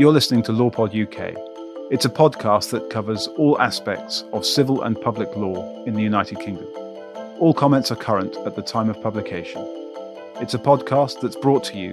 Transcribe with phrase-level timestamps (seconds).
[0.00, 1.36] You're listening to LawPod UK.
[1.90, 6.40] It's a podcast that covers all aspects of civil and public law in the United
[6.40, 6.66] Kingdom.
[7.38, 9.60] All comments are current at the time of publication.
[10.40, 11.92] It's a podcast that's brought to you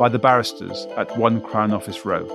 [0.00, 2.26] by the barristers at One Crown Office Row.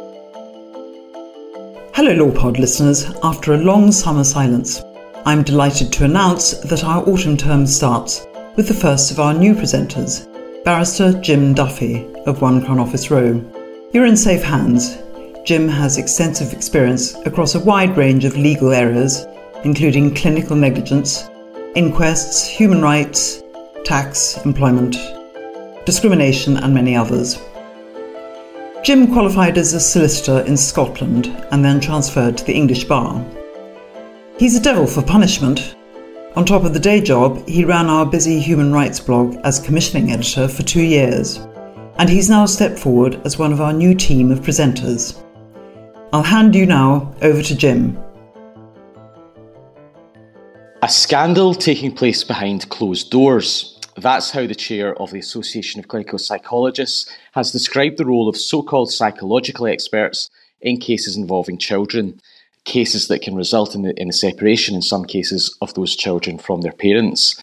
[1.93, 3.13] Hello, LawPod listeners.
[3.21, 4.81] After a long summer silence,
[5.25, 8.25] I'm delighted to announce that our autumn term starts
[8.55, 10.25] with the first of our new presenters,
[10.63, 13.43] Barrister Jim Duffy of One Crown Office Row.
[13.91, 14.97] You're in safe hands.
[15.49, 19.25] Jim has extensive experience across a wide range of legal areas,
[19.63, 21.27] including clinical negligence,
[21.73, 23.41] inquests, human rights,
[23.83, 24.95] tax, employment,
[25.87, 27.41] discrimination, and many others.
[28.83, 33.25] Jim qualified as a solicitor in Scotland and then transferred to the English bar.
[34.37, 35.75] He's a devil for punishment.
[36.35, 40.11] On top of the day job, he ran our busy human rights blog as commissioning
[40.11, 41.37] editor for two years,
[41.97, 45.19] and he's now stepped forward as one of our new team of presenters.
[46.11, 47.95] I'll hand you now over to Jim.
[50.81, 53.79] A scandal taking place behind closed doors.
[53.95, 58.37] That's how the chair of the Association of Clinical Psychologists has described the role of
[58.37, 62.19] so called psychological experts in cases involving children,
[62.65, 66.39] cases that can result in the, in the separation, in some cases, of those children
[66.39, 67.39] from their parents.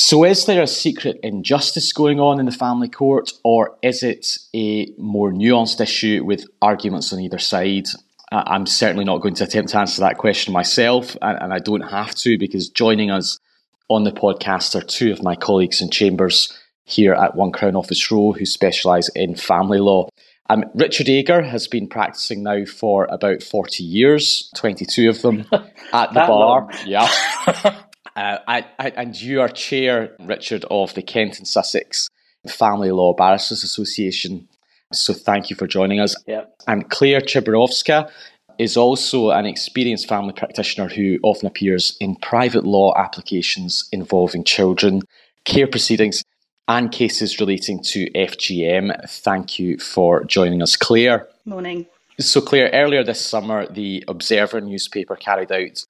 [0.00, 4.38] So, is there a secret injustice going on in the family court, or is it
[4.54, 7.86] a more nuanced issue with arguments on either side?
[8.30, 12.14] I'm certainly not going to attempt to answer that question myself, and, I don't have
[12.14, 13.40] to because joining us
[13.88, 18.08] on the podcast are two of my colleagues in chambers here at One Crown Office
[18.08, 20.08] Row who specialise in family law.
[20.48, 25.44] Um, Richard Ager has been practicing now for about 40 years, 22 of them
[25.92, 26.28] at the bar.
[26.28, 26.72] Long.
[26.86, 27.82] Yeah.
[28.18, 32.08] uh, I, I, and you are chair, Richard, of the Kent and Sussex
[32.48, 34.48] Family Law Barristers Association.
[34.92, 36.16] So thank you for joining us.
[36.26, 36.44] Yeah.
[36.66, 38.10] And Claire Chibarovska
[38.58, 45.02] is also an experienced family practitioner who often appears in private law applications involving children,
[45.44, 46.24] care proceedings,
[46.66, 49.08] and cases relating to FGM.
[49.08, 51.28] Thank you for joining us, Claire.
[51.44, 51.86] Morning.
[52.18, 55.84] So, Claire, earlier this summer, the Observer newspaper carried out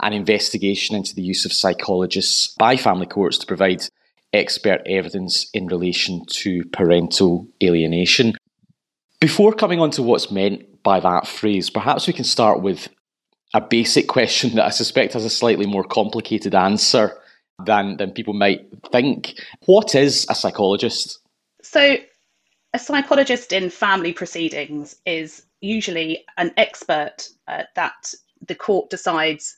[0.00, 3.84] an investigation into the use of psychologists by family courts to provide
[4.32, 8.34] expert evidence in relation to parental alienation.
[9.20, 12.88] Before coming on to what's meant by that phrase, perhaps we can start with
[13.54, 17.18] a basic question that I suspect has a slightly more complicated answer
[17.64, 19.34] than, than people might think.
[19.64, 21.18] What is a psychologist?
[21.62, 21.96] So,
[22.74, 28.12] a psychologist in family proceedings is usually an expert uh, that
[28.46, 29.56] the court decides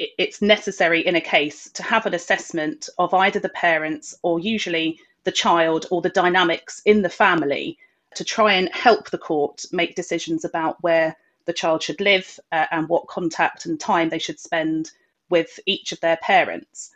[0.00, 4.98] it's necessary in a case to have an assessment of either the parents or usually
[5.24, 7.76] the child or the dynamics in the family
[8.14, 12.66] to try and help the court make decisions about where the child should live uh,
[12.70, 14.90] and what contact and time they should spend
[15.28, 16.90] with each of their parents.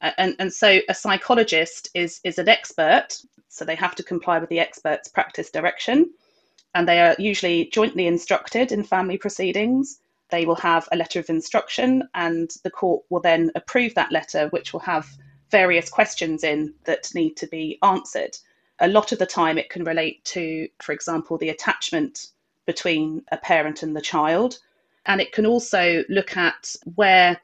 [0.00, 3.08] Uh, and, and so a psychologist is, is an expert,
[3.48, 6.10] so they have to comply with the expert's practice direction,
[6.74, 10.00] and they are usually jointly instructed in family proceedings.
[10.32, 14.48] They will have a letter of instruction, and the court will then approve that letter,
[14.48, 15.06] which will have
[15.52, 18.36] various questions in that need to be answered
[18.82, 22.26] a lot of the time it can relate to, for example, the attachment
[22.66, 24.58] between a parent and the child.
[25.06, 27.40] And it can also look at where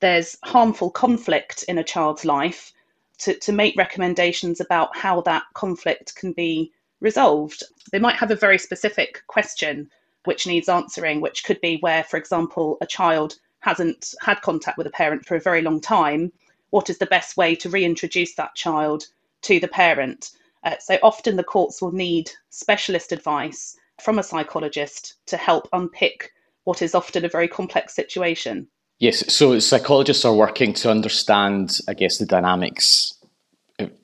[0.00, 2.72] there's harmful conflict in a child's life
[3.18, 7.62] to, to make recommendations about how that conflict can be resolved.
[7.92, 9.90] They might have a very specific question
[10.24, 14.86] which needs answering, which could be where, for example, a child hasn't had contact with
[14.86, 16.32] a parent for a very long time.
[16.70, 19.06] What is the best way to reintroduce that child
[19.42, 20.30] to the parent?
[20.64, 26.32] Uh, so often the courts will need specialist advice from a psychologist to help unpick
[26.64, 28.66] what is often a very complex situation.
[28.98, 33.14] Yes, so psychologists are working to understand, I guess, the dynamics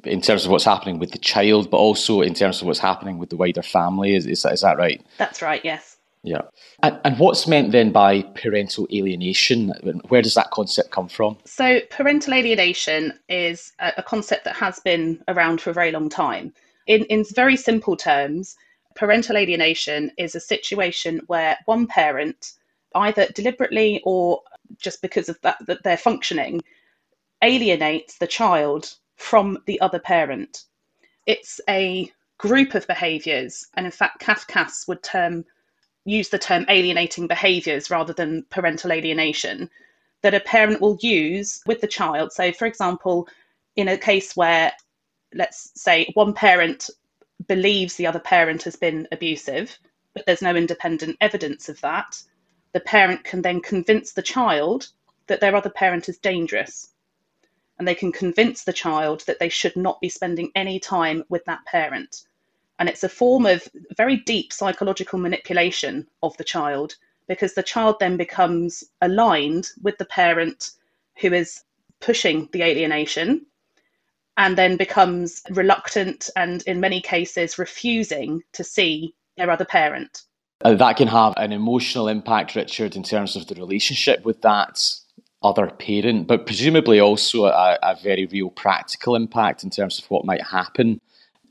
[0.04, 3.18] in terms of what's happening with the child, but also in terms of what's happening
[3.18, 4.14] with the wider family.
[4.14, 5.04] Is, is, is that right?
[5.18, 5.95] That's right, yes.
[6.26, 6.42] Yeah.
[6.82, 9.72] And, and what's meant then by parental alienation?
[10.08, 11.38] Where does that concept come from?
[11.44, 16.08] So, parental alienation is a, a concept that has been around for a very long
[16.08, 16.52] time.
[16.88, 18.56] In, in very simple terms,
[18.96, 22.54] parental alienation is a situation where one parent,
[22.96, 24.42] either deliberately or
[24.78, 26.60] just because of that, that they're functioning,
[27.40, 30.64] alienates the child from the other parent.
[31.24, 35.44] It's a group of behaviours, and in fact, Cafcass would term
[36.06, 39.68] use the term alienating behaviours rather than parental alienation
[40.22, 42.32] that a parent will use with the child.
[42.32, 43.28] So, for example,
[43.76, 44.72] in a case where,
[45.34, 46.88] let's say, one parent
[47.46, 49.78] believes the other parent has been abusive
[50.16, 52.22] but there's no independent evidence of that,
[52.72, 54.88] the parent can then convince the child
[55.26, 56.88] that their other parent is dangerous.
[57.78, 61.44] And they can convince the child that they should not be spending any time with
[61.44, 62.22] that parent.
[62.78, 66.96] And it's a form of very deep psychological manipulation of the child
[67.28, 70.70] because the child then becomes aligned with the parent
[71.20, 71.62] who is
[72.00, 73.46] pushing the alienation
[74.36, 80.22] and then becomes reluctant and, in many cases, refusing to see their other parent.
[80.64, 84.82] Uh, that can have an emotional impact, Richard, in terms of the relationship with that
[85.42, 90.24] other parent, but presumably also a, a very real practical impact in terms of what
[90.24, 91.00] might happen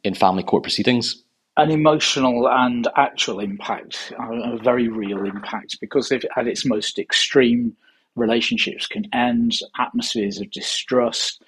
[0.06, 1.24] in family court proceedings
[1.58, 7.76] an emotional and actual impact, a very real impact, because if at its most extreme,
[8.16, 11.42] relationships can end, atmospheres of distrust,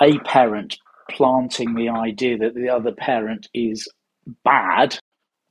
[0.00, 0.78] a parent
[1.10, 3.86] planting the idea that the other parent is
[4.44, 4.98] bad,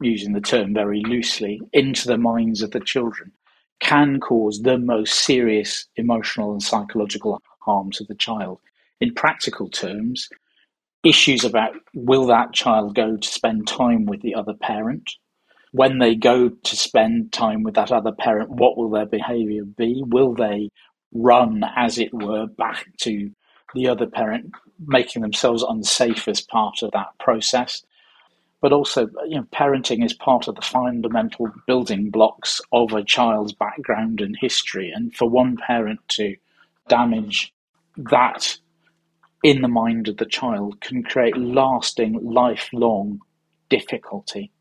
[0.02, 3.32] using the term very loosely, into the minds of the children
[3.80, 8.60] can cause the most serious emotional and psychological harm to the child.
[9.02, 10.30] In practical terms,
[11.04, 15.12] issues about will that child go to spend time with the other parent?
[15.72, 20.04] When they go to spend time with that other parent, what will their behavior be?
[20.06, 20.70] Will they
[21.14, 23.32] run, as it were, back to
[23.74, 24.52] the other parent,
[24.86, 27.84] making themselves unsafe as part of that process.
[28.62, 33.54] But also, you know, parenting is part of the fundamental building blocks of a child's
[33.54, 34.92] background and history.
[34.94, 36.36] And for one parent to
[36.88, 37.54] damage
[37.98, 38.58] that
[39.44, 43.20] in the mind of the child can create lasting, lifelong
[43.70, 44.52] difficulty,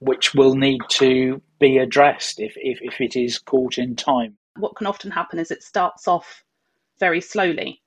[0.00, 4.36] which will need to be addressed if, if, if it is caught in time.
[4.56, 6.44] What can often happen is it starts off
[7.00, 7.80] very slowly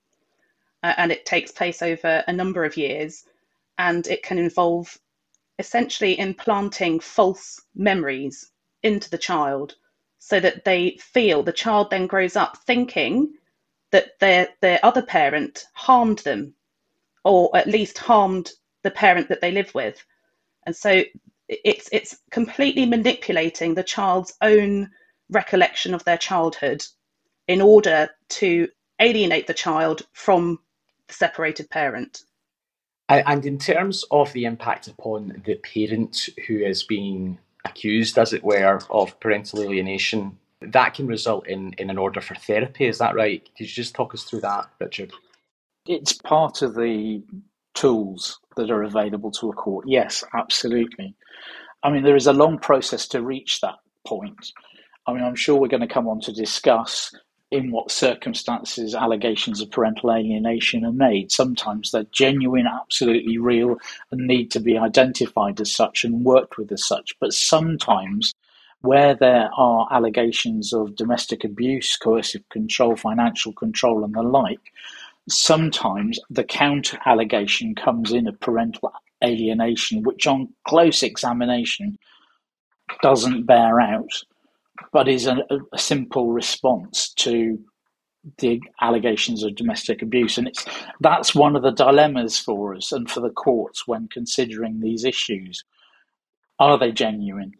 [0.81, 3.23] uh, and it takes place over a number of years,
[3.77, 4.97] and it can involve
[5.59, 8.51] essentially implanting false memories
[8.83, 9.75] into the child
[10.19, 13.33] so that they feel the child then grows up thinking
[13.91, 16.53] that their their other parent harmed them
[17.23, 18.51] or at least harmed
[18.83, 20.03] the parent that they live with
[20.65, 21.03] and so
[21.47, 24.89] it's it's completely manipulating the child's own
[25.29, 26.83] recollection of their childhood
[27.47, 28.67] in order to
[28.99, 30.59] alienate the child from
[31.07, 32.23] the separated parent.
[33.07, 38.43] And in terms of the impact upon the parent who is being accused, as it
[38.43, 40.39] were, of parental alienation,
[40.73, 42.85] that can result in, in an order for therapy.
[42.85, 43.43] Is that right?
[43.57, 45.11] Could you just talk us through that, Richard?
[45.87, 47.23] It's part of the
[47.73, 49.85] tools that are available to a court.
[49.87, 51.13] Yes, absolutely.
[51.83, 53.75] I mean, there is a long process to reach that
[54.07, 54.51] point.
[55.07, 57.13] I mean, I'm sure we're going to come on to discuss
[57.51, 61.31] in what circumstances allegations of parental alienation are made.
[61.31, 63.77] Sometimes they're genuine, absolutely real,
[64.11, 67.13] and need to be identified as such and worked with as such.
[67.19, 68.33] But sometimes,
[68.85, 74.71] where there are allegations of domestic abuse, coercive control, financial control, and the like,
[75.27, 78.91] sometimes the counter allegation comes in of parental
[79.23, 81.97] alienation, which on close examination
[83.01, 84.23] doesn't bear out
[84.91, 85.37] but is a,
[85.73, 87.59] a simple response to
[88.39, 90.37] the allegations of domestic abuse.
[90.37, 90.65] And it's
[91.01, 95.63] that's one of the dilemmas for us and for the courts when considering these issues.
[96.59, 97.53] Are they genuine?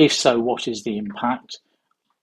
[0.00, 1.58] If so, what is the impact?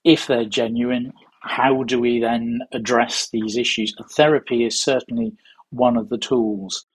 [0.04, 3.94] If they're genuine, how do we then address these issues?
[4.14, 5.34] Therapy is certainly
[5.70, 6.88] one of the tools.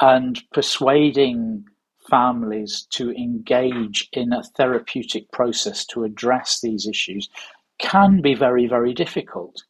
[0.00, 1.66] And persuading
[2.10, 7.30] families to engage in a therapeutic process to address these issues
[7.78, 9.62] can be very, very difficult.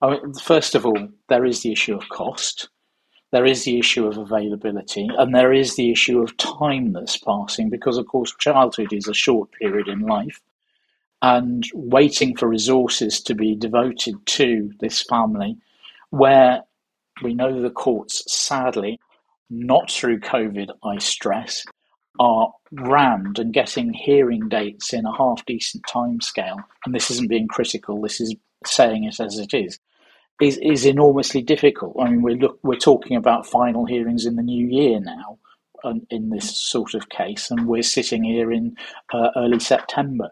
[0.00, 2.70] I mean, first of all, there is the issue of cost,
[3.32, 7.70] there is the issue of availability, and there is the issue of time that's passing
[7.70, 10.40] because, of course, childhood is a short period in life.
[11.22, 15.56] And waiting for resources to be devoted to this family,
[16.10, 16.62] where
[17.22, 19.00] we know the courts sadly
[19.48, 21.64] not through COVID, I stress,
[22.18, 27.28] are rammed and getting hearing dates in a half decent time scale, and this isn't
[27.28, 28.34] being critical, this is
[28.66, 29.78] saying it as it is,
[30.40, 31.96] is, is enormously difficult.
[32.00, 35.38] I mean, we're, look, we're talking about final hearings in the new year now
[35.84, 38.76] um, in this sort of case, and we're sitting here in
[39.12, 40.30] uh, early September.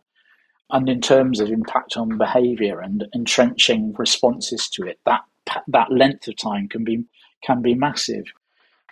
[0.73, 5.23] And in terms of impact on behaviour and entrenching responses to it, that
[5.66, 7.04] that length of time can be
[7.42, 8.25] can be massive.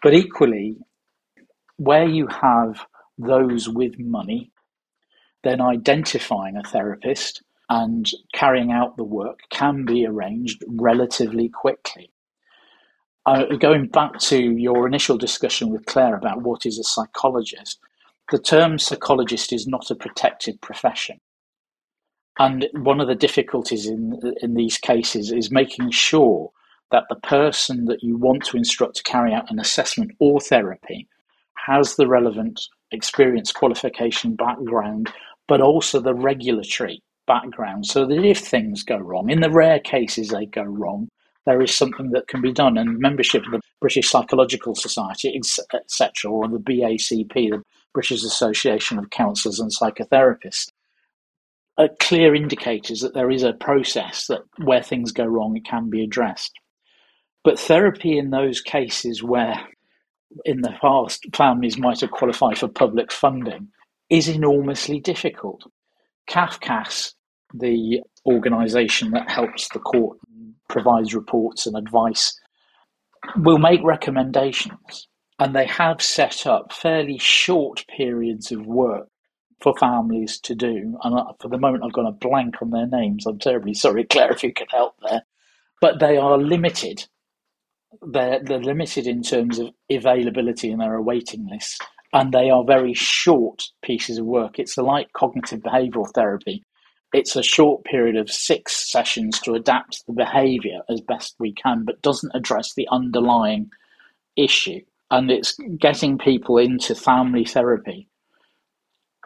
[0.02, 0.76] But equally,
[1.76, 2.84] where you have
[3.16, 4.50] those with money,
[5.44, 12.10] then identifying a therapist and carrying out the work can be arranged relatively quickly.
[13.26, 17.78] Uh, going back to your initial discussion with Claire about what is a psychologist,
[18.30, 21.20] the term psychologist is not a protected profession.
[22.38, 26.52] And one of the difficulties in, in these cases is making sure
[26.90, 31.06] that the person that you want to instruct to carry out an assessment or therapy
[31.66, 32.60] has the relevant
[32.92, 35.12] experience, qualification, background,
[35.46, 40.28] but also the regulatory background so that if things go wrong, in the rare cases
[40.28, 41.08] they go wrong,
[41.47, 42.76] there is something that can be done.
[42.76, 45.40] And membership of the British Psychological Society,
[45.73, 47.62] etc., or the BACP, the
[47.94, 50.68] British Association of Counsellors and Psychotherapists,
[51.78, 55.88] are clear indicators that there is a process that where things go wrong, it can
[55.88, 56.52] be addressed.
[57.44, 59.61] But therapy in those cases where
[60.44, 63.68] in the past families might have qualified for public funding
[64.11, 65.62] is enormously difficult.
[66.28, 67.14] CAFCASS,
[67.55, 70.19] the organisation that helps the court
[70.69, 72.38] provides reports and advice,
[73.37, 75.09] will make recommendations.
[75.38, 79.09] And they have set up fairly short periods of work
[79.61, 80.99] for families to do.
[81.02, 83.26] And for the moment, I've gone a blank on their names.
[83.26, 85.23] I'm terribly sorry, Claire, if you could help there.
[85.81, 87.07] But they are limited
[88.02, 91.78] they're, they're limited in terms of availability and there are waiting lists
[92.12, 94.59] and they are very short pieces of work.
[94.59, 96.64] It's like cognitive behavioral therapy.
[97.12, 101.84] It's a short period of six sessions to adapt the behavior as best we can,
[101.84, 103.70] but doesn't address the underlying
[104.36, 104.80] issue.
[105.10, 108.08] And it's getting people into family therapy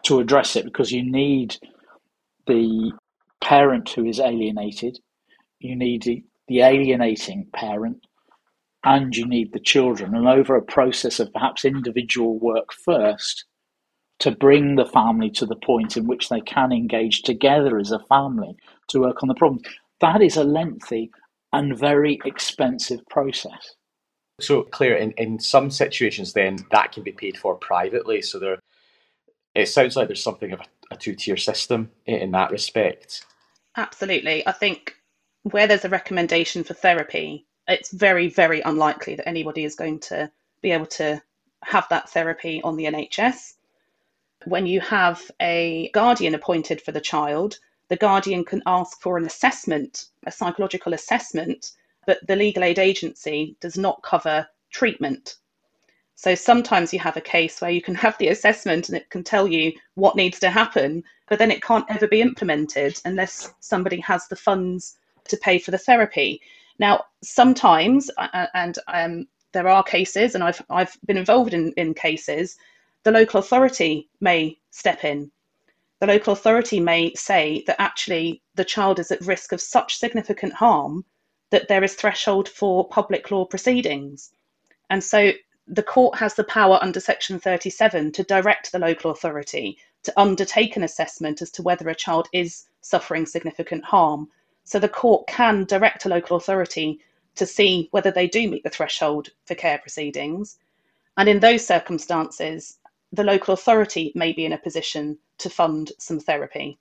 [0.05, 1.57] to address it because you need
[2.47, 2.93] the
[3.41, 4.99] parent who is alienated,
[5.59, 8.07] you need the, the alienating parent,
[8.85, 13.45] and you need the children, and over a process of perhaps individual work first,
[14.23, 17.99] to bring the family to the point in which they can engage together as a
[17.99, 19.61] family to work on the problem.
[20.01, 21.11] That is a lengthy
[21.53, 23.75] and very expensive process.
[24.41, 28.23] So, Claire, in, in some situations, then that can be paid for privately.
[28.23, 28.61] So, there,
[29.57, 33.27] it sounds like there's something of a, a two tier system in, in that respect.
[33.77, 34.47] Absolutely.
[34.47, 34.95] I think
[35.43, 40.31] where there's a recommendation for therapy, it's very, very unlikely that anybody is going to
[40.63, 41.21] be able to
[41.65, 43.55] have that therapy on the NHS.
[44.45, 47.59] When you have a guardian appointed for the child,
[47.89, 51.73] the guardian can ask for an assessment, a psychological assessment,
[52.07, 55.37] but the legal aid agency does not cover treatment.
[56.15, 59.25] So sometimes you have a case where you can have the assessment and it can
[59.25, 64.01] tell you what needs to happen, but then it can't ever be implemented unless somebody
[64.01, 66.41] has the funds to pay for the therapy.
[66.79, 68.11] Now, sometimes,
[68.55, 72.57] and um, there are cases, and I've I've been involved in, in cases,
[73.05, 75.31] the local authority may step in.
[76.01, 80.53] The local authority may say that actually the child is at risk of such significant
[80.53, 81.05] harm
[81.51, 84.33] that there is threshold for public law proceedings.
[84.91, 85.33] And so
[85.67, 90.77] the court has the power under Section 37 to direct the local authority to undertake
[90.77, 94.29] an assessment as to whether a child is suffering significant harm
[94.65, 97.01] so the court can direct a local authority
[97.35, 100.59] to see whether they do meet the threshold for care proceedings.
[101.17, 102.79] And in those circumstances,
[103.13, 106.79] the local authority may be in a position to fund some therapy.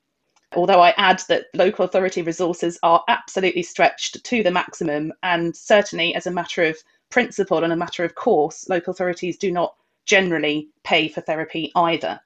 [0.54, 6.16] Although I add that local authority resources are absolutely stretched to the maximum, and certainly
[6.16, 6.78] as a matter of
[7.10, 12.20] principle and a matter of course, local authorities do not generally pay for therapy either.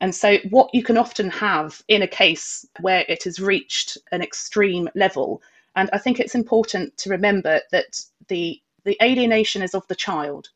[0.00, 4.22] And so, what you can often have in a case where it has reached an
[4.22, 5.42] extreme level,
[5.74, 10.50] and I think it's important to remember that the, the alienation is of the child.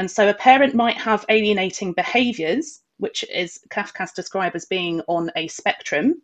[0.00, 5.30] And so, a parent might have alienating behaviours, which is CAFCASS described as being on
[5.36, 6.22] a spectrum.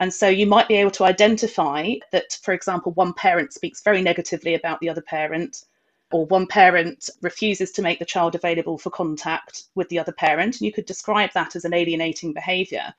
[0.00, 4.00] And so, you might be able to identify that, for example, one parent speaks very
[4.00, 5.66] negatively about the other parent,
[6.10, 10.54] or one parent refuses to make the child available for contact with the other parent,
[10.54, 12.94] and you could describe that as an alienating behaviour.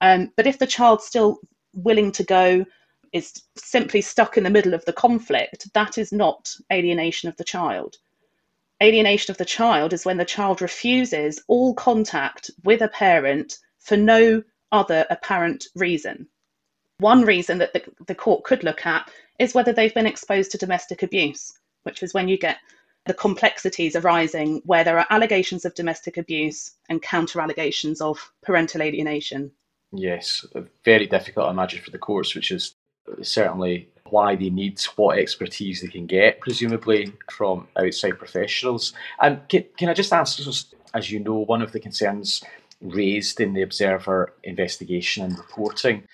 [0.00, 1.38] Um, but if the child's still
[1.72, 2.66] willing to go,
[3.12, 7.44] is simply stuck in the middle of the conflict, that is not alienation of the
[7.44, 7.98] child.
[8.82, 13.96] Alienation of the child is when the child refuses all contact with a parent for
[13.96, 14.42] no
[14.72, 16.28] other apparent reason.
[16.98, 20.58] One reason that the, the court could look at is whether they've been exposed to
[20.58, 21.52] domestic abuse
[21.86, 22.58] which is when you get
[23.06, 28.82] the complexities arising where there are allegations of domestic abuse and counter allegations of parental
[28.82, 29.52] alienation.
[29.92, 30.44] Yes,
[30.84, 32.74] very difficult, I imagine, for the courts, which is
[33.22, 38.92] certainly why they need what expertise they can get, presumably from outside professionals.
[39.20, 40.40] And can, can I just ask,
[40.94, 42.42] as you know, one of the concerns
[42.80, 46.04] raised in the Observer investigation and reporting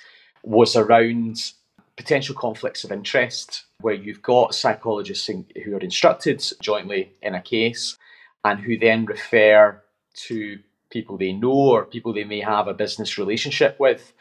[0.42, 1.52] was around
[1.96, 7.96] potential conflicts of interest where you've got psychologists who are instructed jointly in a case
[8.44, 9.82] and who then refer
[10.14, 10.58] to
[10.90, 14.12] people they know or people they may have a business relationship with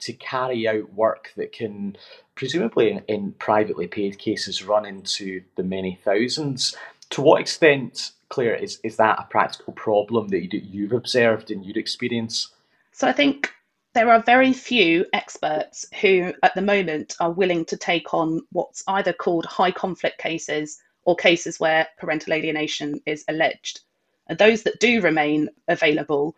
[0.00, 1.96] to carry out work that can
[2.34, 6.76] presumably in, in privately paid cases run into the many thousands.
[7.10, 11.78] To what extent, Claire, is, is that a practical problem that you've observed in your
[11.78, 12.48] experience?
[12.92, 13.52] So I think
[13.94, 18.84] there are very few experts who, at the moment, are willing to take on what's
[18.86, 23.80] either called high conflict cases or cases where parental alienation is alleged.
[24.28, 26.36] And those that do remain available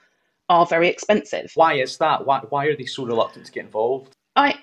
[0.53, 1.51] are very expensive.
[1.55, 2.27] Why is that?
[2.27, 4.15] Why, why are they so reluctant to get involved?
[4.37, 4.59] I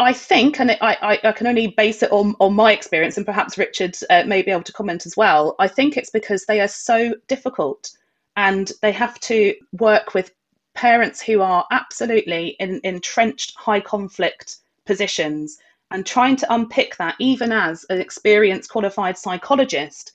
[0.00, 3.26] I think, and I, I, I, can only base it on, on my experience, and
[3.26, 5.56] perhaps Richard uh, may be able to comment as well.
[5.58, 7.90] I think it's because they are so difficult
[8.36, 10.30] and they have to work with
[10.74, 15.58] parents who are absolutely in entrenched high conflict positions
[15.90, 20.12] and trying to unpick that, even as an experienced qualified psychologist,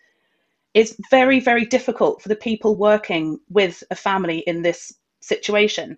[0.73, 5.97] is very, very difficult for the people working with a family in this situation.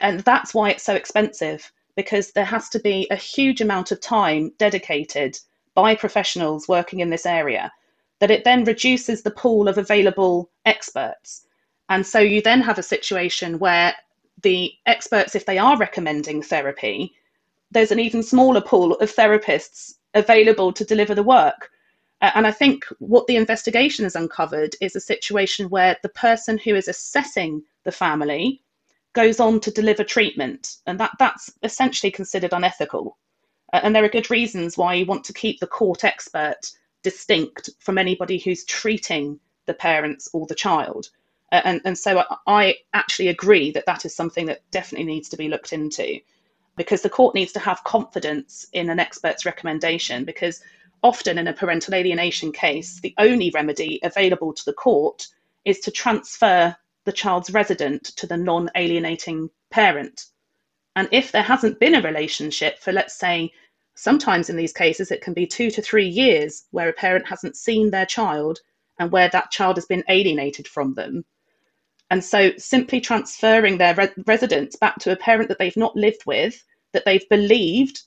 [0.00, 4.00] And that's why it's so expensive because there has to be a huge amount of
[4.00, 5.38] time dedicated
[5.74, 7.72] by professionals working in this area
[8.18, 11.46] that it then reduces the pool of available experts
[11.88, 13.94] and so you then have a situation where
[14.42, 17.14] the experts, if they are recommending therapy,
[17.70, 21.70] there's an even smaller pool of therapists available to deliver the work.
[22.22, 26.58] Uh, and I think what the investigation has uncovered is a situation where the person
[26.58, 28.62] who is assessing the family
[29.12, 33.16] goes on to deliver treatment, and that, that's essentially considered unethical.
[33.72, 36.70] Uh, and there are good reasons why you want to keep the court expert
[37.02, 41.08] distinct from anybody who's treating the parents or the child.
[41.52, 45.28] Uh, and, and so I, I actually agree that that is something that definitely needs
[45.30, 46.20] to be looked into
[46.76, 50.60] because the court needs to have confidence in an expert's recommendation because
[51.02, 55.26] often in a parental alienation case, the only remedy available to the court
[55.64, 60.26] is to transfer the child's resident to the non alienating parent.
[60.96, 63.52] And if there hasn't been a relationship for, let's say,
[63.94, 67.56] sometimes in these cases, it can be two to three years where a parent hasn't
[67.56, 68.60] seen their child
[68.98, 71.24] and where that child has been alienated from them,
[72.10, 76.24] and so simply transferring their re- residence back to a parent that they've not lived
[76.24, 78.02] with, that they've believed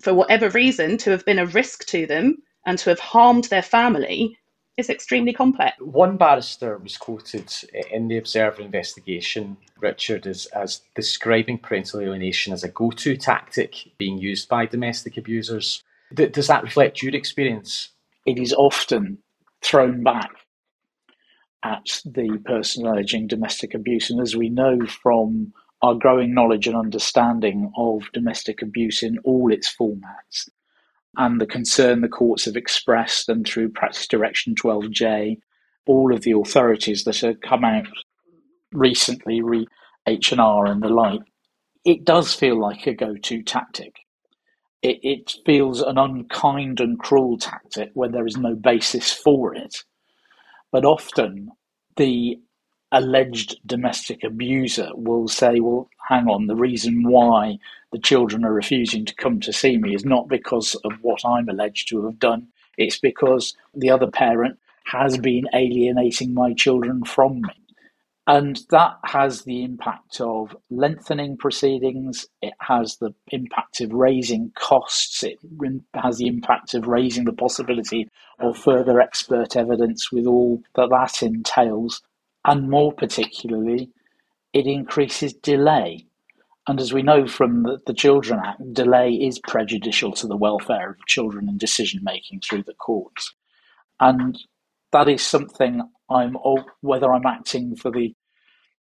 [0.00, 3.62] for whatever reason to have been a risk to them and to have harmed their
[3.62, 4.38] family
[4.78, 5.76] is extremely complex.
[5.80, 7.52] One barrister was quoted
[7.90, 13.92] in the Observer investigation, Richard, as, as describing parental alienation as a go to tactic
[13.98, 15.82] being used by domestic abusers.
[16.14, 17.90] does that reflect your experience?
[18.24, 19.18] It is often
[19.62, 20.30] thrown back
[21.62, 24.10] at the person alleging domestic abuse.
[24.10, 25.52] And as we know from
[25.82, 30.48] our growing knowledge and understanding of domestic abuse in all its formats,
[31.16, 35.38] and the concern the courts have expressed, and through Practice Direction 12J,
[35.86, 37.86] all of the authorities that have come out
[38.72, 39.66] recently, re
[40.08, 41.20] H&R and the like,
[41.84, 43.94] it does feel like a go-to tactic.
[44.82, 49.76] It, it feels an unkind and cruel tactic when there is no basis for it
[50.72, 51.50] but often
[51.96, 52.38] the
[52.92, 57.58] alleged domestic abuser will say, well, hang on, the reason why
[57.90, 61.48] the children are refusing to come to see me is not because of what I'm
[61.48, 67.42] alleged to have done, it's because the other parent has been alienating my children from
[67.42, 67.62] me.
[68.26, 72.26] And that has the impact of lengthening proceedings.
[72.40, 75.24] It has the impact of raising costs.
[75.24, 75.38] It
[75.94, 81.22] has the impact of raising the possibility of further expert evidence with all that that
[81.22, 82.00] entails.
[82.44, 83.90] And more particularly,
[84.52, 86.06] it increases delay.
[86.68, 90.90] And as we know from the, the Children Act, delay is prejudicial to the welfare
[90.90, 93.34] of children and decision making through the courts.
[94.00, 94.38] And
[94.92, 96.36] that is something I'm
[96.80, 98.14] whether I'm acting for the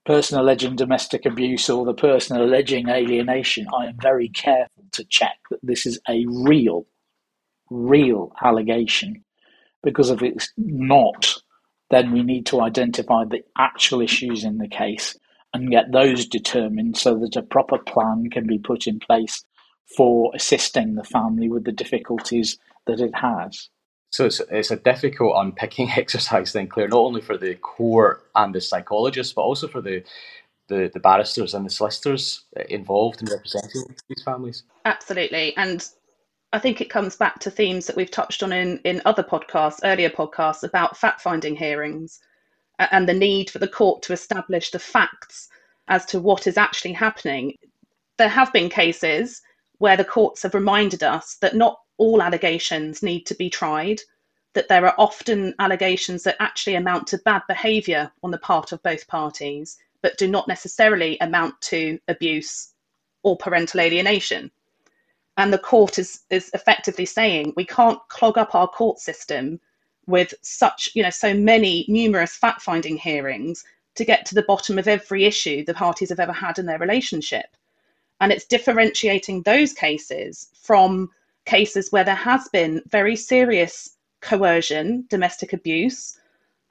[0.05, 5.37] person alleging domestic abuse or the person alleging alienation, I am very careful to check
[5.49, 6.85] that this is a real,
[7.69, 9.23] real allegation.
[9.83, 11.35] Because if it's not,
[11.89, 15.15] then we need to identify the actual issues in the case
[15.53, 19.43] and get those determined so that a proper plan can be put in place
[19.95, 23.69] for assisting the family with the difficulties that it has.
[24.11, 28.53] So it's, it's a difficult unpicking exercise then, Claire, not only for the court and
[28.53, 30.03] the psychologists, but also for the,
[30.67, 34.63] the, the barristers and the solicitors uh, involved in representing these families.
[34.85, 35.55] Absolutely.
[35.57, 35.87] And
[36.55, 39.81] I think it comes back to themes that we've touched on in, in other podcasts,
[39.83, 42.21] earlier podcasts, about fact finding hearings
[42.79, 45.49] and the need for the court to establish the facts
[45.89, 47.55] as to what is actually happening.
[48.17, 49.41] There have been cases
[49.79, 53.99] where the courts have reminded us that not all allegations need to be tried,
[54.53, 58.81] that there are often allegations that actually amount to bad behaviour on the part of
[58.81, 62.73] both parties, but do not necessarily amount to abuse
[63.23, 64.49] or parental alienation.
[65.37, 69.59] And the court is, is effectively saying we can't clog up our court system
[70.07, 73.63] with such, you know, so many numerous fact finding hearings
[73.95, 76.79] to get to the bottom of every issue the parties have ever had in their
[76.79, 77.45] relationship.
[78.21, 81.09] And it's differentiating those cases from
[81.45, 86.17] cases where there has been very serious coercion, domestic abuse,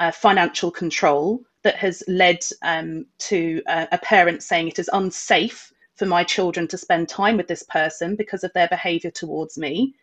[0.00, 6.06] uh, financial control that has led um, to a parent saying it is unsafe for
[6.06, 9.94] my children to spend time with this person because of their behaviour towards me,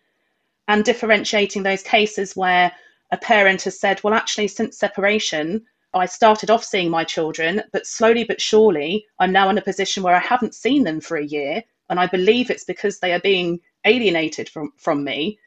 [0.68, 2.72] and differentiating those cases where
[3.12, 7.86] a parent has said, Well, actually, since separation, I started off seeing my children, but
[7.86, 11.26] slowly but surely, I'm now in a position where I haven't seen them for a
[11.26, 15.38] year, and I believe it's because they are being alienated from, from me.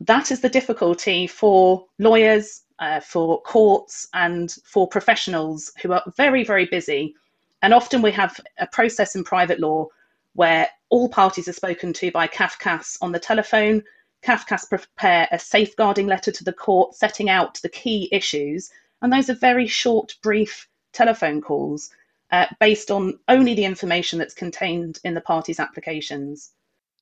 [0.00, 6.44] That is the difficulty for lawyers, uh, for courts, and for professionals who are very,
[6.44, 7.14] very busy.
[7.62, 9.86] And often we have a process in private law
[10.34, 13.82] where all parties are spoken to by CAFCASS on the telephone.
[14.24, 18.70] CAFCASS prepare a safeguarding letter to the court setting out the key issues
[19.02, 21.90] and those are very short, brief telephone calls
[22.32, 26.52] uh, based on only the information that's contained in the parties' applications.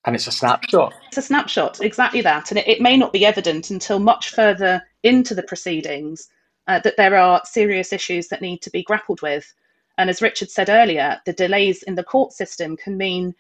[0.05, 0.95] And it's a snapshot.
[1.09, 2.51] It's a snapshot, exactly that.
[2.51, 6.29] And it, it may not be evident until much further into the proceedings
[6.67, 9.53] uh, that there are serious issues that need to be grappled with.
[9.99, 13.35] And as Richard said earlier, the delays in the court system can mean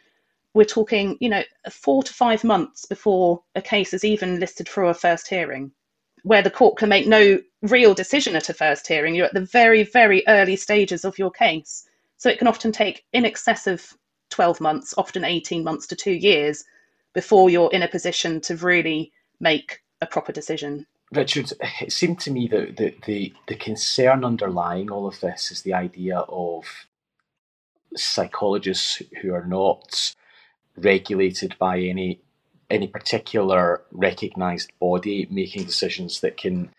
[0.54, 4.84] we're talking, you know, four to five months before a case is even listed for
[4.84, 5.72] a first hearing
[6.24, 9.14] where the court can make no real decision at a first hearing.
[9.14, 11.88] You're at the very, very early stages of your case.
[12.16, 13.94] So it can often take in excess of
[14.30, 16.64] 12 months, often 18 months to two years,
[17.14, 20.86] before you're in a position to really make a proper decision.
[21.12, 25.62] Richard, it seemed to me that the, the, the concern underlying all of this is
[25.62, 26.64] the idea of
[27.96, 30.14] psychologists who are not
[30.76, 32.20] regulated by any
[32.70, 36.70] any particular recognized body making decisions that can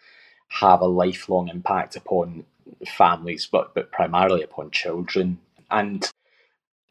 [0.49, 2.45] have a lifelong impact upon
[2.87, 5.39] families, but, but primarily upon children.
[5.71, 6.07] And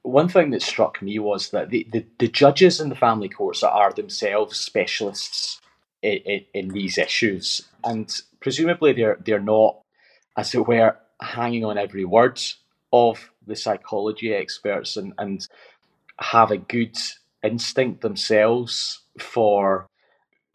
[0.03, 3.62] one thing that struck me was that the, the, the judges in the family courts
[3.62, 5.61] are themselves specialists
[6.03, 7.63] in, in, these issues.
[7.85, 9.81] And presumably they're, they're not,
[10.37, 12.41] as it were, hanging on every word
[12.93, 15.47] of the psychology experts and, and
[16.19, 16.97] have a good
[17.43, 19.87] instinct themselves for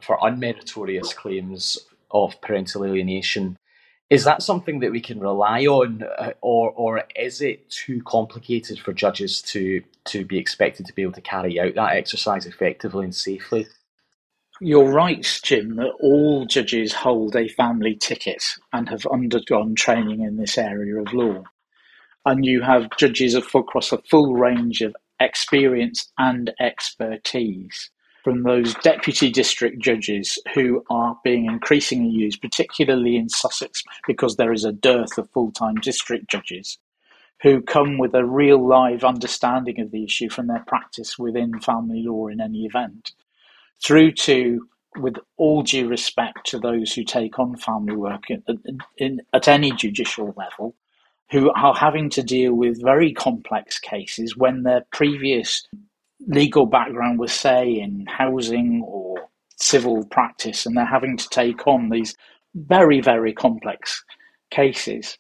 [0.02, 1.78] for unmeritorious claims
[2.12, 3.58] of parental alienation.
[4.10, 8.80] Is that something that we can rely on, uh, or or is it too complicated
[8.80, 13.06] for judges to to be expected to be able to carry out that exercise effectively
[13.06, 13.68] and safely?
[14.62, 20.38] You're right, Jim, that all judges hold a family ticket and have undergone training in
[20.38, 21.44] this area of law.
[22.26, 27.92] And you have judges across a full range of experience and expertise
[28.24, 34.54] from those deputy district judges who are being increasingly used, particularly in Sussex, because there
[34.54, 36.80] is a dearth of full time district judges
[37.42, 42.04] who come with a real live understanding of the issue from their practice within family
[42.04, 43.12] law in any event,
[43.84, 44.68] through to
[44.98, 48.44] with all due respect to those who take on family work in,
[48.98, 50.76] in, at any judicial level,
[51.32, 55.68] who are having to deal with very complex cases when their previous
[56.28, 61.90] legal background was, say, in housing or civil practice, and they're having to take on
[61.90, 62.16] these
[62.56, 64.04] very, very complex
[64.52, 65.18] cases.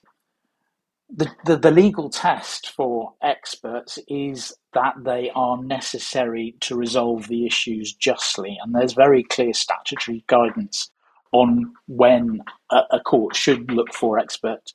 [1.09, 7.45] The, the, the, legal test for experts is that they are necessary to resolve the
[7.45, 10.89] issues justly, and there's very clear statutory guidance
[11.31, 14.73] on when a, a court should look for expert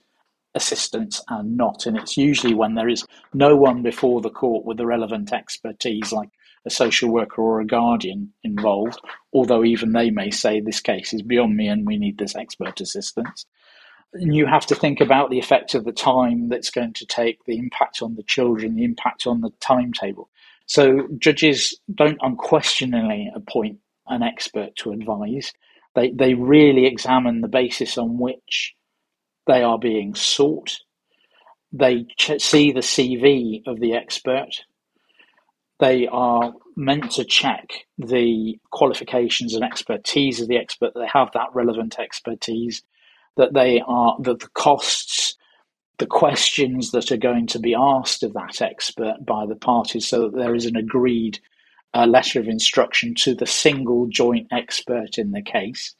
[0.55, 1.87] assistance and not.
[1.87, 6.13] And it's usually when there is no one before the court with the relevant expertise,
[6.13, 6.31] like
[6.67, 9.01] a social worker or a guardian involved,
[9.33, 12.81] although even they may say this case is beyond me and we need this expert
[12.81, 13.47] assistance.
[14.15, 17.59] You have to think about the effect of the time that's going to take, the
[17.59, 20.29] impact on the children, the impact on the timetable.
[20.67, 25.53] So judges don't unquestioningly appoint an expert to advise.
[25.95, 28.75] They, they really examine the basis on which
[29.47, 30.79] they are being sought.
[31.73, 34.65] They ch- see the CV of the expert.
[35.81, 41.49] They are meant to check the qualifications and expertise of the expert, they have that
[41.55, 42.83] relevant expertise,
[43.39, 45.37] that they are, that the costs,
[45.99, 50.29] the questions that are going to be asked of that expert by the parties, so
[50.29, 51.41] that there is an agreed
[51.95, 55.95] uh, letter of instruction to the single joint expert in the case.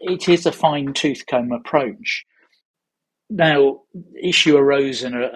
[0.00, 2.24] It is a fine tooth comb approach.
[3.28, 3.82] Now,
[4.20, 5.30] issue arose in a,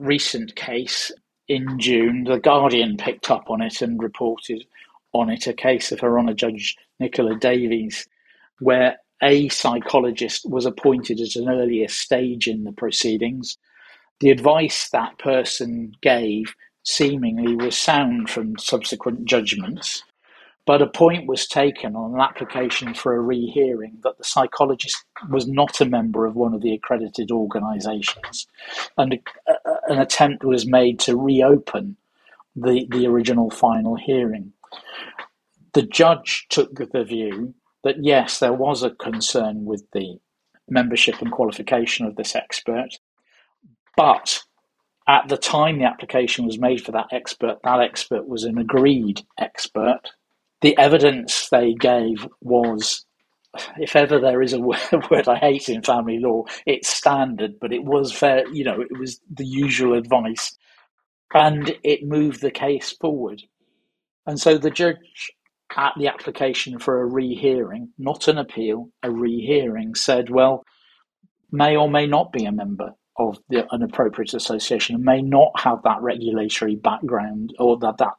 [0.00, 1.12] recent case
[1.48, 2.24] in June.
[2.24, 4.64] The Guardian picked up on it and reported
[5.12, 8.06] on it a case of Her Honour Judge Nicola Davies,
[8.60, 13.56] where a psychologist was appointed at an earlier stage in the proceedings.
[14.20, 16.54] The advice that person gave
[16.84, 20.02] seemingly was sound from subsequent judgments,
[20.66, 24.96] but a point was taken on an application for a rehearing that the psychologist
[25.28, 28.46] was not a member of one of the accredited organisations,
[28.98, 29.18] and a,
[29.50, 31.96] a, an attempt was made to reopen
[32.56, 34.52] the, the original final hearing.
[35.74, 40.18] The judge took the view that yes, there was a concern with the
[40.68, 42.98] membership and qualification of this expert,
[43.96, 44.42] but
[45.08, 49.22] at the time the application was made for that expert, that expert was an agreed
[49.38, 50.00] expert.
[50.60, 53.04] The evidence they gave was,
[53.78, 57.84] if ever there is a word I hate in family law, it's standard, but it
[57.84, 60.56] was fair, you know, it was the usual advice.
[61.34, 63.42] And it moved the case forward.
[64.26, 65.32] And so the judge
[65.76, 70.64] at the application for a rehearing, not an appeal, a rehearing, said, well,
[71.50, 75.82] may or may not be a member of the, an appropriate association, may not have
[75.84, 78.14] that regulatory background or that, that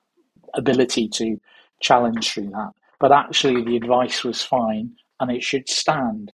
[0.54, 1.38] ability to
[1.82, 2.72] challenge through that.
[3.00, 6.32] But actually, the advice was fine and it should stand.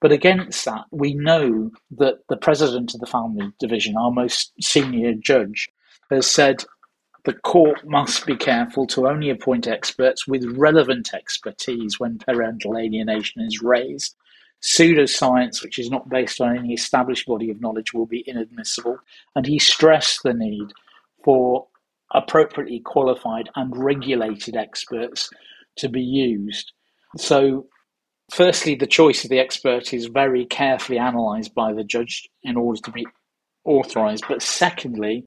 [0.00, 5.14] But against that, we know that the president of the family division, our most senior
[5.14, 5.68] judge,
[6.10, 6.64] has said
[7.24, 13.42] the court must be careful to only appoint experts with relevant expertise when parental alienation
[13.42, 14.16] is raised.
[14.60, 18.98] Pseudoscience, which is not based on any established body of knowledge, will be inadmissible.
[19.36, 20.72] And he stressed the need
[21.24, 21.66] for
[22.12, 25.30] appropriately qualified and regulated experts
[25.76, 26.72] to be used.
[27.16, 27.66] So,
[28.32, 32.80] firstly, the choice of the expert is very carefully analysed by the judge in order
[32.82, 33.06] to be
[33.64, 34.24] authorised.
[34.28, 35.24] But secondly,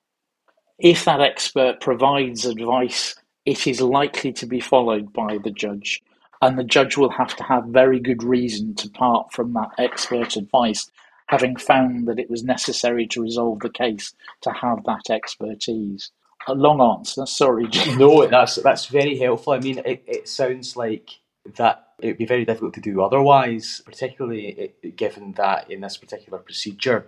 [0.79, 6.01] if that expert provides advice, it is likely to be followed by the judge,
[6.41, 10.35] and the judge will have to have very good reason to part from that expert
[10.35, 10.91] advice,
[11.27, 16.11] having found that it was necessary to resolve the case to have that expertise.
[16.47, 17.67] A long answer, sorry.
[17.97, 19.53] No, that's that's very helpful.
[19.53, 21.09] I mean, it, it sounds like
[21.55, 25.97] that it would be very difficult to do otherwise, particularly eh, given that in this
[25.97, 27.07] particular procedure,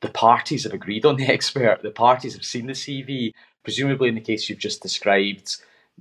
[0.00, 3.32] the parties have agreed on the expert, the parties have seen the CV.
[3.64, 5.56] Presumably, in the case you've just described,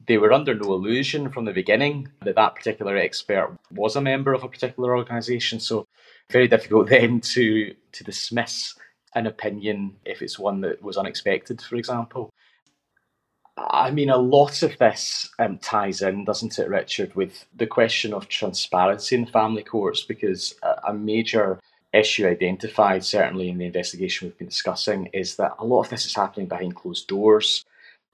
[0.06, 4.34] they were under no illusion from the beginning that that particular expert was a member
[4.34, 5.60] of a particular organisation.
[5.60, 5.86] So,
[6.30, 8.76] very difficult then to to dismiss
[9.16, 12.30] an opinion if it's one that was unexpected, for example.
[13.58, 18.14] I mean, a lot of this um, ties in, doesn't it, Richard, with the question
[18.14, 21.60] of transparency in family courts, because a, a major
[21.94, 26.06] issue identified, certainly in the investigation we've been discussing, is that a lot of this
[26.06, 27.66] is happening behind closed doors.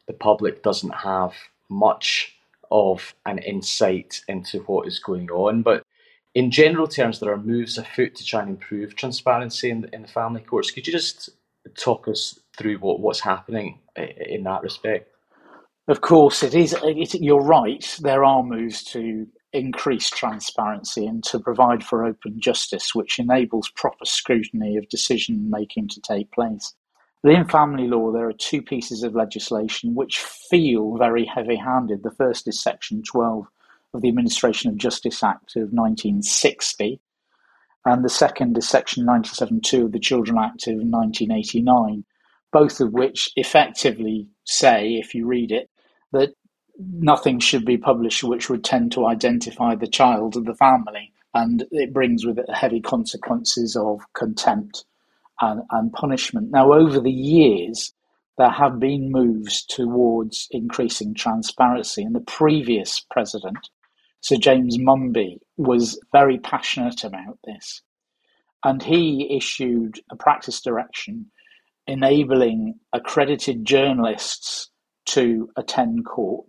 [0.07, 1.33] The public doesn't have
[1.69, 2.35] much
[2.71, 5.61] of an insight into what is going on.
[5.61, 5.83] But
[6.35, 10.01] in general terms, there are moves afoot to try and improve transparency in the, in
[10.01, 10.71] the family courts.
[10.71, 11.29] Could you just
[11.77, 15.09] talk us through what, what's happening in that respect?
[15.87, 16.75] Of course, it is.
[16.81, 17.97] It, you're right.
[18.01, 24.05] There are moves to increase transparency and to provide for open justice, which enables proper
[24.05, 26.73] scrutiny of decision making to take place.
[27.23, 32.03] in family law, there are two pieces of legislation which feel very heavy handed.
[32.03, 33.47] The first is Section 12
[33.93, 36.99] of the Administration of Justice Act of 1960,
[37.85, 42.03] and the second is Section 97.2 of the Children Act of 1989,
[42.51, 45.69] both of which effectively say, if you read it,
[46.11, 46.33] that
[46.77, 51.11] nothing should be published which would tend to identify the child of the family.
[51.33, 54.85] And it brings with it heavy consequences of contempt
[55.41, 56.51] and, and punishment.
[56.51, 57.93] Now, over the years,
[58.37, 62.03] there have been moves towards increasing transparency.
[62.03, 63.69] And the previous president,
[64.21, 67.81] Sir James Munby, was very passionate about this.
[68.63, 71.31] And he issued a practice direction
[71.85, 74.69] enabling accredited journalists
[75.05, 76.45] to attend court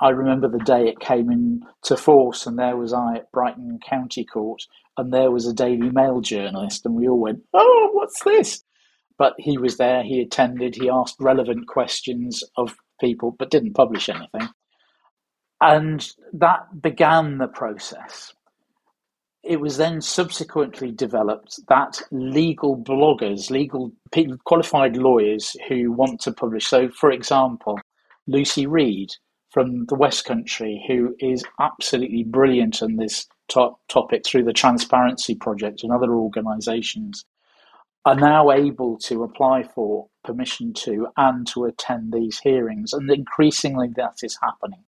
[0.00, 4.24] I remember the day it came into force, and there was I at Brighton County
[4.24, 4.62] Court,
[4.96, 8.64] and there was a Daily Mail journalist, and we all went, "Oh, what's this?"
[9.16, 10.02] But he was there.
[10.02, 10.74] He attended.
[10.74, 14.48] He asked relevant questions of people, but didn't publish anything.
[15.60, 18.34] And that began the process.
[19.42, 23.92] It was then subsequently developed that legal bloggers, legal
[24.44, 26.66] qualified lawyers who want to publish.
[26.66, 27.78] So, for example,
[28.26, 29.10] Lucy Reed,
[29.54, 35.36] from the West Country who is absolutely brilliant on this top topic through the Transparency
[35.36, 37.24] Project and other organisations.
[38.04, 42.92] are now able to apply for permission to and to attend these hearings.
[42.92, 44.84] And increasingly that is happening.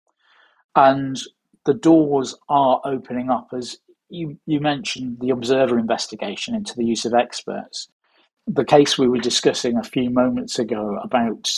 [0.76, 1.20] And
[1.66, 3.76] the doors are opening up as
[4.08, 7.88] you, you mentioned the observer investigation into the use of experts.
[8.46, 11.50] The case we were discussing a few moments ago about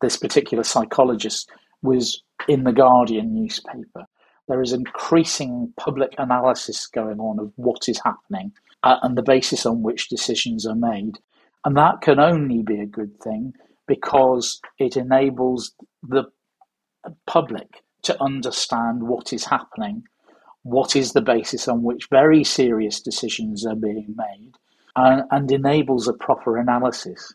[0.00, 1.48] this particular psychologist
[1.82, 4.06] was in the Guardian newspaper.
[4.48, 8.52] There is increasing public analysis going on of what is happening
[8.82, 11.18] uh, and the basis on which decisions are made.
[11.64, 13.54] And that can only be a good thing
[13.86, 16.24] because it enables the
[17.26, 20.02] public to understand what is happening,
[20.62, 24.52] what is the basis on which very serious decisions are being made,
[24.96, 27.34] and, and enables a proper analysis.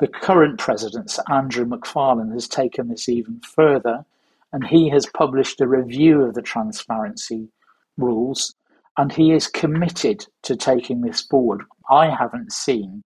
[0.00, 4.04] The current president, Andrew McFarlane, has taken this even further,
[4.52, 7.48] and he has published a review of the transparency
[7.96, 8.54] rules,
[8.96, 11.62] and he is committed to taking this forward.
[11.90, 13.02] I haven't seen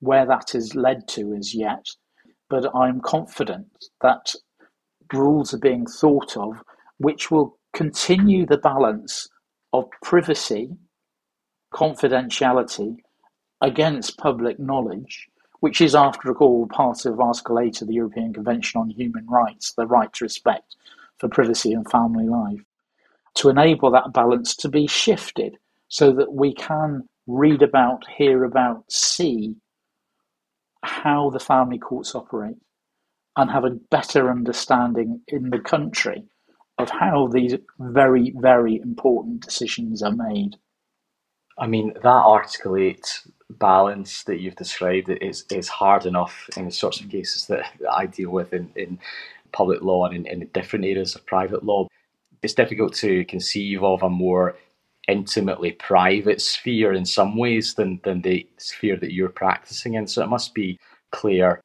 [0.00, 1.86] where that has led to as yet,
[2.50, 3.68] but I'm confident
[4.00, 4.34] that
[5.12, 6.54] rules are being thought of
[6.98, 9.28] which will continue the balance
[9.72, 10.70] of privacy,
[11.72, 12.96] confidentiality
[13.60, 15.28] against public knowledge
[15.62, 19.72] which is, after all, part of Article 8 of the European Convention on Human Rights,
[19.74, 20.74] the right to respect
[21.18, 22.64] for privacy and family life,
[23.34, 28.90] to enable that balance to be shifted so that we can read about, hear about,
[28.90, 29.54] see
[30.82, 32.56] how the family courts operate
[33.36, 36.24] and have a better understanding in the country
[36.78, 40.56] of how these very, very important decisions are made.
[41.56, 43.22] I mean, that Article 8
[43.58, 48.06] balance that you've described is, is hard enough in the sorts of cases that I
[48.06, 48.98] deal with in, in
[49.52, 51.88] public law and in, in different areas of private law.
[52.42, 54.56] It's difficult to conceive of a more
[55.08, 60.06] intimately private sphere in some ways than, than the sphere that you're practicing in.
[60.06, 60.78] So it must be
[61.10, 61.60] clear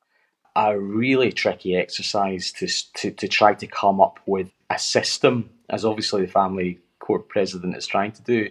[0.56, 5.86] a really tricky exercise to, to, to try to come up with a system, as
[5.86, 8.50] obviously the family court president is trying to do,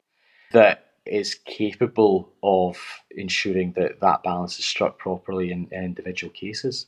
[0.52, 2.76] that is capable of
[3.10, 6.86] ensuring that that balance is struck properly in, in individual cases.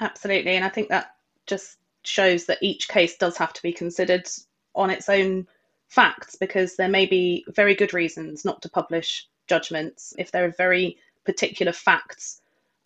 [0.00, 1.14] Absolutely, and I think that
[1.46, 4.28] just shows that each case does have to be considered
[4.74, 5.46] on its own
[5.88, 10.54] facts because there may be very good reasons not to publish judgments if there are
[10.56, 12.40] very particular facts.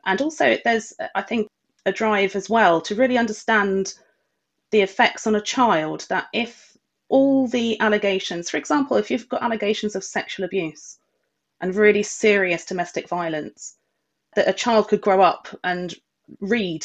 [0.07, 1.49] And also, there's, I think,
[1.87, 3.95] a drive as well to really understand
[4.71, 6.74] the effects on a child that if
[7.09, 10.99] all the allegations, for example, if you've got allegations of sexual abuse
[11.61, 13.77] and really serious domestic violence,
[14.35, 15.95] that a child could grow up and
[16.41, 16.85] read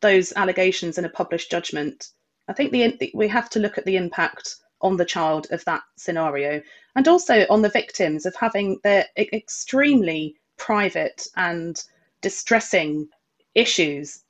[0.00, 2.10] those allegations in a published judgment.
[2.48, 5.82] I think the, we have to look at the impact on the child of that
[5.96, 6.62] scenario
[6.94, 11.82] and also on the victims of having their extremely private and
[12.20, 13.08] distressing
[13.54, 14.22] issues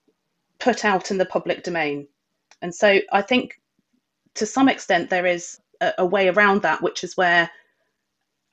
[0.59, 2.09] put out in the public domain.
[2.63, 3.61] And so I think
[4.37, 7.51] to some extent, there is a, a way around that, which is where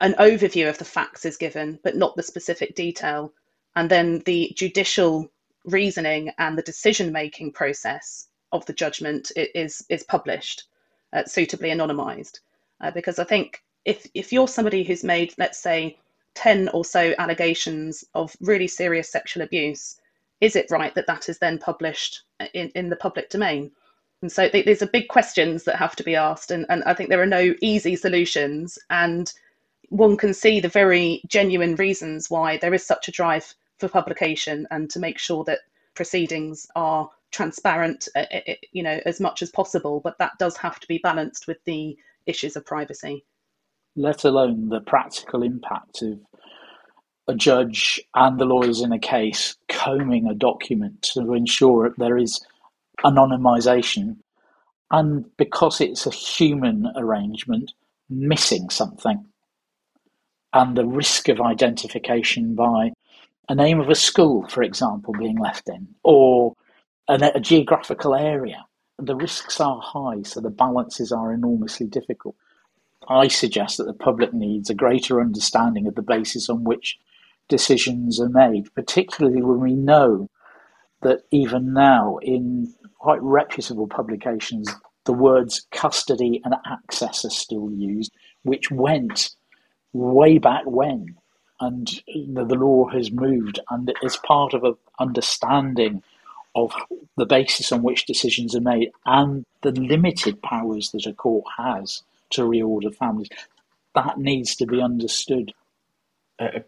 [0.02, 3.34] an overview of the facts is given, but not the specific detail.
[3.76, 5.32] And then the judicial
[5.66, 10.64] reasoning and the decision making process of the judgment is, is published,
[11.14, 12.40] uh, suitably anonymized.
[12.82, 15.98] Uh, because I think if, if you're somebody who's made, let's say,
[16.36, 20.00] 10 or so allegations of really serious sexual abuse,
[20.42, 23.72] is it right that that is then published in, in the public domain?
[24.24, 26.94] And so th- these are big questions that have to be asked, and, and I
[26.94, 28.80] think there are no easy solutions.
[28.90, 29.32] And
[29.90, 34.66] one can see the very genuine reasons why there is such a drive for publication
[34.72, 35.60] and to make sure that
[35.94, 40.00] proceedings are transparent, uh, uh, uh, you know, as much as possible.
[40.00, 43.26] But that does have to be balanced with the issues of privacy.
[43.98, 46.18] Let alone the practical impact of
[47.28, 52.40] a judge and the lawyers in a case combing a document to ensure there is
[53.04, 54.18] anonymisation,
[54.92, 57.74] and because it's a human arrangement,
[58.10, 59.26] missing something.
[60.54, 62.92] And the risk of identification by
[63.50, 66.54] a name of a school, for example, being left in, or
[67.08, 68.66] a, a geographical area.
[69.00, 72.36] The risks are high, so the balances are enormously difficult.
[73.10, 76.98] I suggest that the public needs a greater understanding of the basis on which
[77.50, 80.30] decisions are made, particularly when we know
[81.04, 84.70] that even now in quite reputable publications,
[85.06, 88.12] the words custody and access are still used,
[88.44, 89.32] which went
[89.92, 91.16] way back when.
[91.60, 96.04] And the, the law has moved, and it's part of an understanding
[96.56, 96.74] of
[97.18, 102.04] the basis on which decisions are made and the limited powers that a court has
[102.32, 103.30] to reorder families.
[103.96, 105.54] That needs to be understood.
[106.40, 106.60] Uh,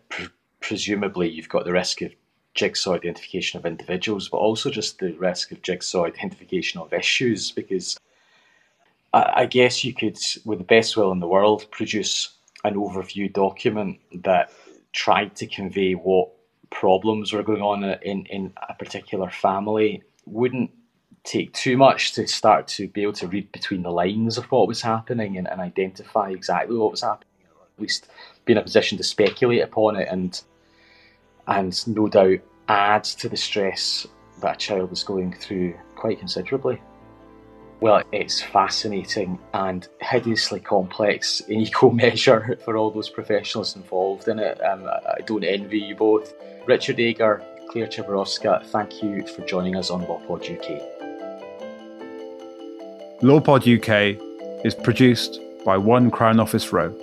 [0.60, 2.14] presumably you've got the risk of
[2.56, 7.52] jigsaw identification of individuals, but also just the risk of jigsaw identification of issues.
[7.52, 8.00] Because
[9.14, 12.30] I, I guess you could, with the best will in the world, produce
[12.64, 14.52] an overview document that
[14.94, 16.30] tried to convey what
[16.72, 20.02] problems were going on in, in a particular family.
[20.26, 20.72] Wouldn't
[21.24, 24.68] take too much to start to be able to read between the lines of what
[24.68, 28.08] was happening and, and identify exactly what was happening, or at least
[28.46, 30.42] be in a position to speculate upon it and
[31.48, 34.08] and no doubt adds to the stress
[34.42, 36.82] that a child is going through quite considerably.
[37.82, 44.40] Well, it's fascinating and hideously complex in equal measure for all those professionals involved in
[44.40, 44.64] it.
[44.64, 46.34] Um, I don't envy you both.
[46.66, 50.82] Richard Agar, Claire Chabarovska, thank you for joining us on LawPod UK.
[53.22, 56.96] LawPod UK is produced by One Crown Office Row.